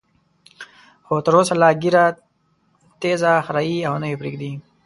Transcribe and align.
خو 1.05 1.15
تر 1.25 1.33
اوسه 1.37 1.55
لا 1.61 1.69
ږیره 1.81 2.05
تېزه 3.01 3.31
خرېي 3.45 3.79
او 3.89 3.95
نه 4.01 4.07
یې 4.11 4.19
پریږدي. 4.21 4.51